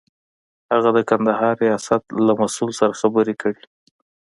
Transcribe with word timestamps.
هغه 0.73 0.89
د 0.97 0.99
کندهار 1.09 1.53
ریاست 1.63 2.03
له 2.25 2.33
مسئول 2.41 2.71
سره 2.79 2.97
خبرې 3.01 3.33
کړې. 3.41 3.61